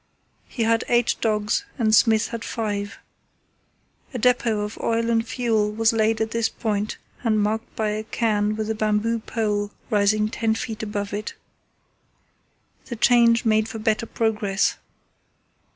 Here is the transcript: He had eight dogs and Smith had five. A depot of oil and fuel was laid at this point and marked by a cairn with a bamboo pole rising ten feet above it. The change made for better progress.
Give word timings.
He 0.47 0.63
had 0.63 0.83
eight 0.89 1.13
dogs 1.21 1.63
and 1.77 1.93
Smith 1.93 2.29
had 2.29 2.43
five. 2.43 2.97
A 4.15 4.17
depot 4.17 4.61
of 4.61 4.79
oil 4.81 5.11
and 5.11 5.27
fuel 5.27 5.71
was 5.71 5.93
laid 5.93 6.19
at 6.19 6.31
this 6.31 6.49
point 6.49 6.97
and 7.23 7.39
marked 7.39 7.75
by 7.75 7.89
a 7.89 8.03
cairn 8.03 8.55
with 8.55 8.71
a 8.71 8.73
bamboo 8.73 9.19
pole 9.19 9.69
rising 9.91 10.27
ten 10.29 10.55
feet 10.55 10.81
above 10.81 11.13
it. 11.13 11.35
The 12.85 12.95
change 12.95 13.45
made 13.45 13.69
for 13.69 13.77
better 13.77 14.07
progress. 14.07 14.77